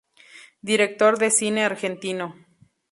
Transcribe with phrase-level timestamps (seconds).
[0.69, 2.27] Director de cine Argentino.